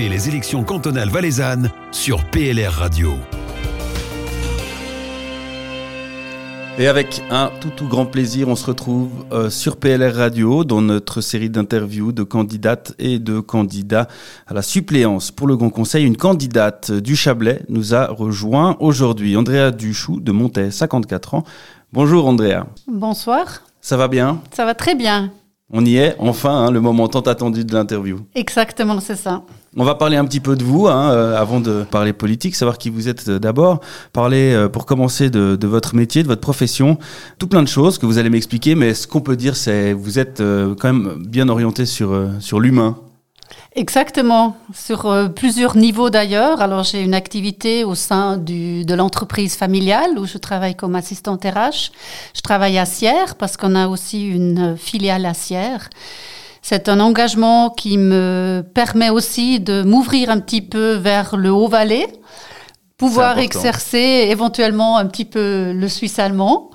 [0.00, 3.12] Suivez les élections cantonales valaisannes sur PLR Radio.
[6.78, 10.80] Et avec un tout tout grand plaisir, on se retrouve euh, sur PLR Radio dans
[10.80, 14.08] notre série d'interviews de candidates et de candidats
[14.46, 16.06] à la suppléance pour le Grand Conseil.
[16.06, 21.44] Une candidate du Chablais nous a rejoint aujourd'hui, Andrea Duchou de Montaix, 54 ans.
[21.92, 22.64] Bonjour Andrea.
[22.90, 23.64] Bonsoir.
[23.82, 24.40] Ça va bien?
[24.52, 25.30] Ça va très bien.
[25.70, 28.20] On y est, enfin, hein, le moment tant attendu de l'interview.
[28.34, 29.42] Exactement, c'est ça.
[29.76, 32.76] On va parler un petit peu de vous, hein, euh, avant de parler politique, savoir
[32.76, 33.80] qui vous êtes euh, d'abord.
[34.12, 36.98] Parler, euh, pour commencer, de, de, votre métier, de votre profession,
[37.38, 40.18] tout plein de choses que vous allez m'expliquer, mais ce qu'on peut dire, c'est vous
[40.18, 42.96] êtes quand même bien orienté sur, sur l'humain.
[43.76, 46.60] Exactement, sur euh, plusieurs niveaux d'ailleurs.
[46.60, 51.44] Alors j'ai une activité au sein du, de l'entreprise familiale où je travaille comme assistante
[51.44, 51.92] RH.
[52.34, 55.88] Je travaille à Sierre parce qu'on a aussi une filiale à Sierre.
[56.62, 62.06] C'est un engagement qui me permet aussi de m'ouvrir un petit peu vers le Haut-Valais,
[62.96, 66.70] pouvoir exercer éventuellement un petit peu le suisse allemand.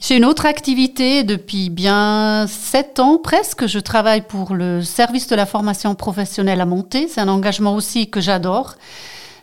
[0.00, 3.66] J'ai une autre activité depuis bien sept ans presque.
[3.66, 7.08] Je travaille pour le service de la formation professionnelle à monter.
[7.08, 8.76] C'est un engagement aussi que j'adore.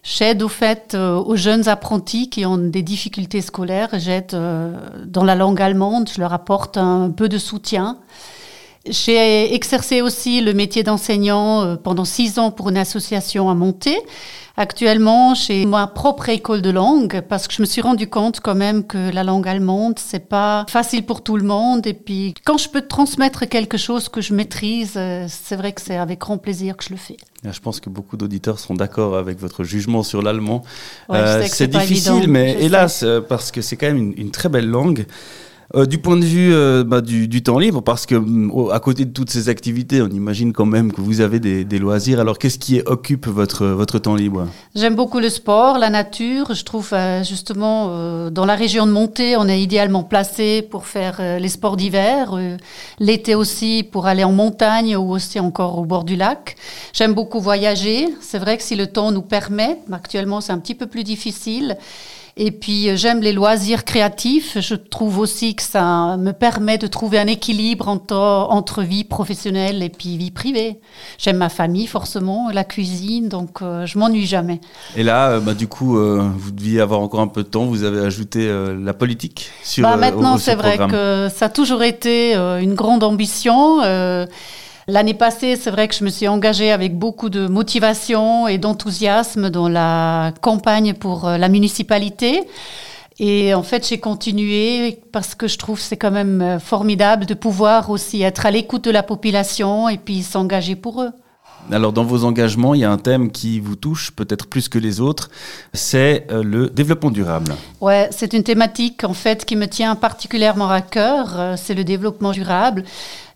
[0.04, 3.90] J'aide au fait euh, aux jeunes apprentis qui ont des difficultés scolaires.
[3.94, 6.10] J'aide euh, dans la langue allemande.
[6.14, 7.98] Je leur apporte un peu de soutien.
[8.88, 13.98] J'ai exercé aussi le métier d'enseignant euh, pendant six ans pour une association à monter.
[14.58, 18.56] Actuellement, j'ai ma propre école de langue parce que je me suis rendu compte quand
[18.56, 21.86] même que la langue allemande, c'est pas facile pour tout le monde.
[21.86, 25.82] Et puis, quand je peux transmettre quelque chose que je maîtrise, euh, c'est vrai que
[25.82, 27.18] c'est avec grand plaisir que je le fais.
[27.44, 30.64] Je pense que beaucoup d'auditeurs sont d'accord avec votre jugement sur l'allemand.
[31.10, 34.70] euh, c'est difficile, mais hélas, euh, parce que c'est quand même une, une très belle
[34.70, 35.06] langue.
[35.74, 39.06] Euh, du point de vue euh, bah, du, temps libre, parce que mm, à côté
[39.06, 42.20] de toutes ces activités, on imagine quand même que vous avez des, des loisirs.
[42.20, 44.48] Alors, qu'est-ce qui occupe votre, votre temps libre?
[44.76, 46.54] J'aime beaucoup le sport, la nature.
[46.54, 51.22] Je trouve euh, justement dans la région de Montée, on est idéalement placé pour faire
[51.40, 52.38] les sports d'hiver.
[53.00, 56.56] L'été aussi pour aller en montagne ou aussi encore au bord du lac.
[56.94, 58.08] J'aime beaucoup voyager.
[58.22, 61.78] C'est vrai que si le temps nous permet, actuellement c'est un petit peu plus difficile.
[62.38, 64.58] Et puis euh, j'aime les loisirs créatifs.
[64.60, 69.82] Je trouve aussi que ça me permet de trouver un équilibre entre, entre vie professionnelle
[69.82, 70.80] et puis vie privée.
[71.18, 74.60] J'aime ma famille forcément, la cuisine, donc euh, je m'ennuie jamais.
[74.98, 77.66] Et là, euh, bah, du coup, euh, vous deviez avoir encore un peu de temps.
[77.66, 78.52] Vous avez ajouté
[78.84, 79.84] la politique sur.
[79.84, 83.80] Bah, maintenant, c'est vrai que ça a toujours été une grande ambition.
[84.88, 89.50] L'année passée, c'est vrai que je me suis engagée avec beaucoup de motivation et d'enthousiasme
[89.50, 92.44] dans la campagne pour euh, la municipalité.
[93.18, 97.34] Et en fait, j'ai continué parce que je trouve c'est quand même euh, formidable de
[97.34, 101.10] pouvoir aussi être à l'écoute de la population et puis s'engager pour eux.
[101.72, 104.78] Alors dans vos engagements, il y a un thème qui vous touche peut-être plus que
[104.78, 105.32] les autres,
[105.74, 107.56] c'est euh, le développement durable.
[107.82, 112.34] Ouais, c'est une thématique en fait qui me tient particulièrement à cœur, c'est le développement
[112.34, 112.84] durable.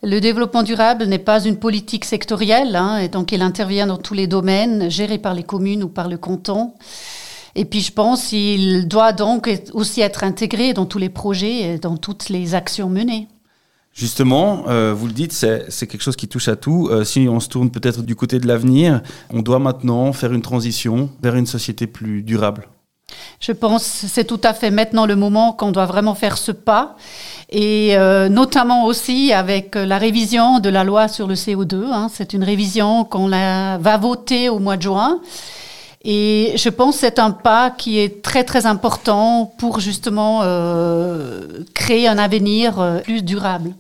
[0.02, 4.14] Le développement durable n'est pas une politique sectorielle, hein, et donc il intervient dans tous
[4.14, 6.74] les domaines, gérés par les communes ou par le canton.
[7.56, 11.80] Et puis je pense qu'il doit donc aussi être intégré dans tous les projets et
[11.80, 13.28] dans toutes les actions menées.
[13.94, 16.88] Justement, euh, vous le dites, c'est quelque chose qui touche à tout.
[16.90, 20.42] Euh, si on se tourne peut-être du côté de l'avenir, on doit maintenant faire une
[20.42, 22.70] transition vers une société plus durable.
[23.40, 26.52] Je pense que c'est tout à fait maintenant le moment qu'on doit vraiment faire ce
[26.52, 26.96] pas
[27.50, 31.86] et euh, notamment aussi avec la révision de la loi sur le CO2.
[31.86, 32.10] Hein.
[32.14, 35.20] C'est une révision qu'on va voter au mois de juin.
[36.04, 41.64] Et je pense que c'est un pas qui est très très important pour justement euh,
[41.74, 43.74] créer un avenir euh, plus durable.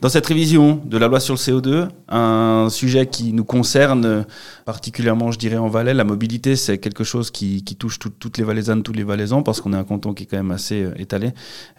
[0.00, 4.24] Dans cette révision de la loi sur le CO2, un sujet qui nous concerne
[4.64, 8.38] particulièrement, je dirais, en Valais, la mobilité, c'est quelque chose qui, qui touche tout, toutes
[8.38, 10.84] les Valaisannes, tous les Valaisans, parce qu'on est un canton qui est quand même assez
[10.84, 11.32] euh, étalé.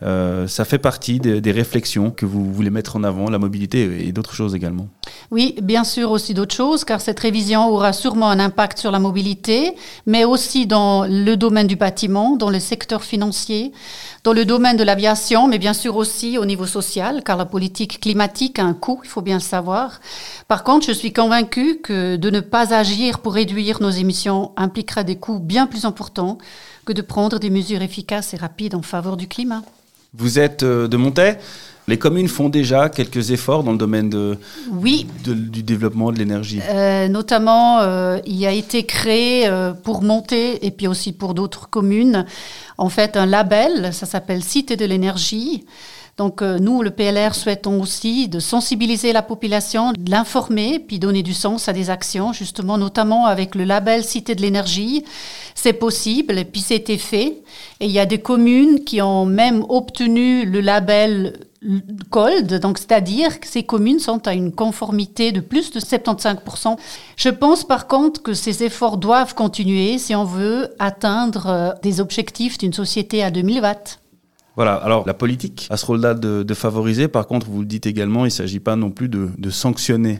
[0.04, 4.08] Euh, ça fait partie des, des, réflexions que vous voulez mettre en avant, la mobilité
[4.08, 4.88] et d'autres choses également.
[5.31, 9.00] Oui, bien sûr aussi d'autres choses, car cette révision aura sûrement un impact sur la
[9.00, 13.72] mobilité, mais aussi dans le domaine du bâtiment, dans le secteur financier,
[14.26, 18.02] dans le domaine de l'aviation, mais bien sûr aussi au niveau social, car la politique
[18.02, 20.02] climatique a un coût, il faut bien le savoir.
[20.50, 25.03] Par contre, je suis convaincue que de ne pas agir pour réduire nos émissions impliquera
[25.03, 26.40] des coûts bien plus importants
[26.84, 29.64] que de prendre des mesures efficaces et rapides en faveur du climat.
[30.14, 31.38] Vous êtes de Montaix
[31.91, 34.38] les communes font déjà quelques efforts dans le domaine de,
[34.72, 35.08] oui.
[35.26, 36.61] de, du développement de l'énergie.
[36.70, 41.70] Euh, notamment, euh, il a été créé euh, pour monter et puis aussi pour d'autres
[41.70, 42.26] communes,
[42.78, 45.66] en fait, un label, ça s'appelle Cité de l'énergie.
[46.17, 51.34] Donc euh, nous, le PLR, souhaitons aussi de sensibiliser la population, l'informer, puis donner du
[51.34, 55.03] sens à des actions, justement, notamment avec le label Cité de l'énergie.
[55.55, 57.41] C'est possible, et puis c'était fait.
[57.79, 61.34] Et il y a des communes qui ont même obtenu le label
[62.09, 66.75] Cold, donc c'est-à-dire que ces communes sont à une conformité de plus de 75%.
[67.16, 72.02] Je pense par contre que ces efforts doivent continuer si on veut atteindre euh, des
[72.02, 74.01] objectifs d'une société à 2000 watts.
[74.61, 78.25] Voilà, alors la politique a ce rôle-là de, favoriser, par contre, vous le dites également,
[78.25, 80.19] il ne s'agit pas non plus de, sanctionner.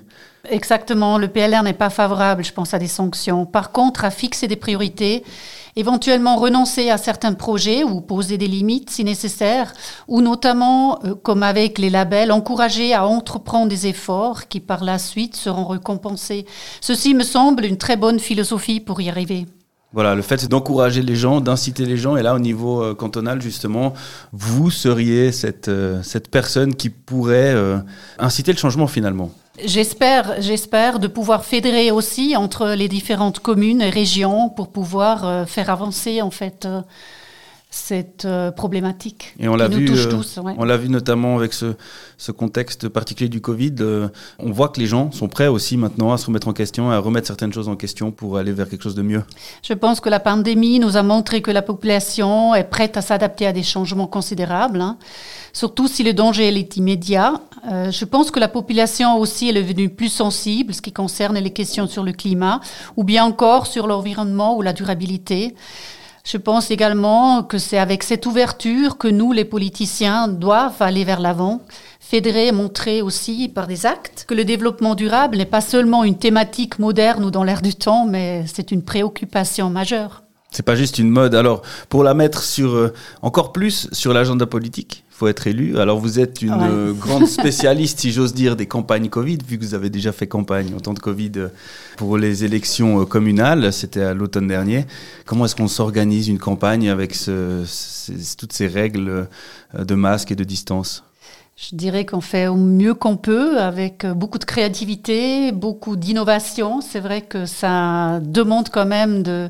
[0.50, 3.46] Exactement, le PLR n'est pas favorable, je pense, à des sanctions.
[3.46, 5.24] Par contre, à fixer des priorités
[5.76, 9.74] éventuellement renoncer à certains projets ou poser des limites si nécessaire,
[10.08, 14.98] ou notamment, euh, comme avec les labels, encourager à entreprendre des efforts qui par la
[14.98, 16.48] suite seront récompensés.
[16.82, 19.46] Ceci me semble une très bonne philosophie pour y arriver.
[19.94, 22.16] Voilà, le fait c'est d'encourager les gens, d'inciter les gens.
[22.16, 23.94] Et là, au niveau euh, cantonal, justement,
[24.32, 27.56] vous seriez cette, euh, cette personne qui pourrait
[28.20, 29.32] inciter le changement finalement.
[29.64, 35.46] J'espère, j'espère de pouvoir fédérer aussi entre les différentes communes et régions pour pouvoir euh,
[35.46, 36.82] faire avancer en fait euh,
[37.72, 39.34] cette euh, problématique.
[39.40, 41.74] Et on l'a vu, tous, on l'a vu notamment avec ce,
[42.18, 43.76] ce, contexte particulier du Covid.
[44.40, 47.00] on voit que les gens sont prêts aussi maintenant à se remettre en question, à
[47.00, 49.24] remettre certaines choses en question pour aller vers quelque chose de mieux.
[49.64, 53.48] Je pense que la pandémie nous a montré que la population est prête à s'adapter
[53.48, 54.82] à des changements considérables.
[54.82, 54.98] Hein
[55.54, 57.42] surtout si le danger est immédiat.
[57.70, 61.52] Euh, je pense que la population aussi est devenue plus sensible, ce qui concerne les
[61.52, 62.62] questions sur le climat,
[62.98, 65.56] ou bien encore sur l'environnement ou la durabilité.
[66.24, 71.20] Je pense également que c'est avec cette ouverture que nous, les politiciens, doivent aller vers
[71.20, 71.62] l'avant,
[72.00, 76.18] fédérer et montrer aussi par des actes que le développement durable n'est pas seulement une
[76.18, 80.24] thématique moderne ou dans l'air du temps, mais c'est une préoccupation majeure.
[80.52, 81.34] C'est pas juste une mode.
[81.34, 85.78] Alors, pour la mettre sur euh, encore plus sur l'agenda politique, faut être élu.
[85.78, 89.64] Alors vous êtes une euh, grande spécialiste, si j'ose dire, des campagnes Covid, vu que
[89.64, 91.50] vous avez déjà fait campagne en temps de Covid euh,
[91.96, 93.72] pour les élections euh, communales.
[93.72, 94.88] C'était à l'automne dernier.
[95.28, 97.64] Comment est-ce qu'on s'organise une campagne avec ce,
[98.36, 99.28] toutes ces règles
[99.78, 101.04] de masque et de distance?
[101.56, 106.82] Je dirais qu'on fait au mieux qu'on peut avec beaucoup de créativité, beaucoup d'innovation.
[106.82, 109.50] C'est vrai que ça demande quand même de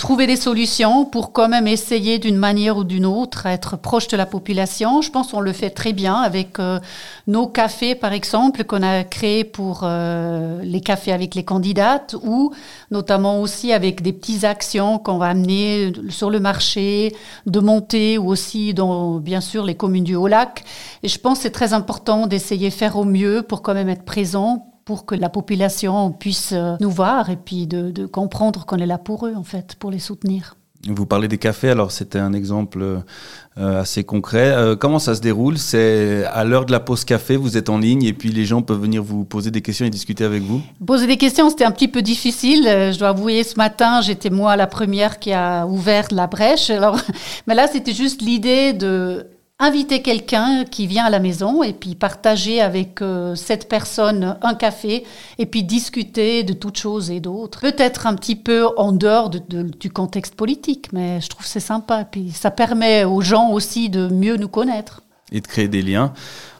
[0.00, 4.16] trouver des solutions pour quand même essayer d'une manière ou d'une autre être proche de
[4.16, 5.02] la population.
[5.02, 6.80] Je pense qu'on le fait très bien avec euh,
[7.26, 12.50] nos cafés, par exemple, qu'on a créés pour euh, les cafés avec les candidates ou
[12.90, 17.14] notamment aussi avec des petites actions qu'on va amener sur le marché,
[17.44, 20.64] de monter ou aussi dans, bien sûr, les communes du Haut-Lac.
[21.02, 23.90] Et je pense que c'est très important d'essayer de faire au mieux pour quand même
[23.90, 28.78] être présent pour que la population puisse euh, nous voir et puis de, comprendre qu'on
[28.78, 30.56] est là pour eux, en fait, pour les soutenir.
[30.88, 34.50] Vous parlez des cafés, alors c'était un exemple euh, assez concret.
[34.50, 35.58] Euh, comment ça se déroule?
[35.58, 38.62] C'est à l'heure de la pause café, vous êtes en ligne et puis les gens
[38.62, 40.60] peuvent venir vous poser des questions et discuter avec vous?
[40.84, 42.64] Poser des questions, c'était un petit peu difficile.
[42.64, 46.68] Je dois avouer, ce matin, j'étais moi la première qui a ouvert la brèche.
[46.70, 46.98] Alors,
[47.46, 49.24] mais là, c'était juste l'idée de
[49.60, 54.54] inviter quelqu'un qui vient à la maison et puis partager avec euh, cette personne un
[54.54, 55.04] café
[55.38, 57.60] et puis discuter de toutes choses et d'autres.
[57.60, 62.00] Peut-être un petit peu en dehors du contexte politique, mais je trouve c'est sympa.
[62.00, 65.82] Et puis ça permet aux gens aussi de mieux nous connaître et de créer des
[65.82, 66.12] liens.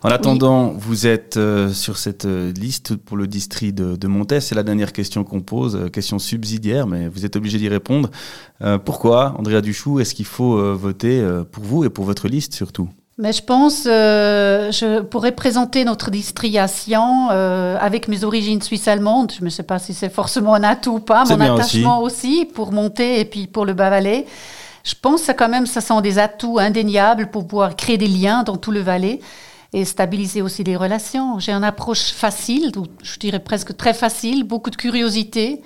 [0.03, 4.41] En attendant, vous êtes euh, sur cette euh, liste pour le district de, de.
[4.41, 8.11] C'est la dernière question qu'on pose, euh, question subsidiaire, mais vous êtes obligé d'y répondre.
[8.85, 12.89] pourquoi, Andrea Duchou, est-ce qu'il faut voter pour vous et pour votre liste surtout?
[13.17, 19.33] Mais je pense, je pourrais présenter notre distriation avec mes origines suisses-allemandes.
[19.39, 21.25] Je ne sais pas si c'est forcément un atout ou pas.
[21.25, 22.47] Mon attachement aussi.
[22.55, 24.27] pour monter et puis pour le bas-valais.
[24.85, 28.43] Je pense que quand même, ça sont des atouts indéniables pour pouvoir créer des liens
[28.43, 29.21] dans tout le Valais
[29.73, 31.39] et stabiliser aussi les relations.
[31.39, 32.73] J'ai une approche facile,
[33.03, 35.63] je dirais presque très facile, beaucoup de curiosité.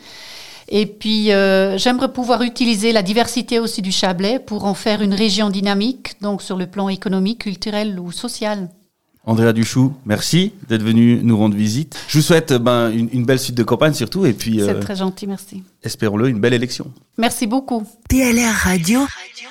[0.68, 5.14] Et puis, euh, j'aimerais pouvoir utiliser la diversité aussi du Chablais pour en faire une
[5.14, 8.68] région dynamique, donc sur le plan économique, culturel ou social.
[9.26, 11.96] Andrea Duchou, merci d'être venu nous rendre visite.
[12.08, 14.26] Je vous souhaite ben, une, belle suite de campagne surtout.
[14.26, 14.60] et puis.
[14.60, 15.62] C'est euh, très gentil, merci.
[15.82, 16.92] Espérons-le, une belle élection.
[17.16, 17.84] Merci beaucoup.
[18.08, 19.00] PLR Radio,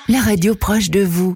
[0.08, 1.34] la radio proche de vous.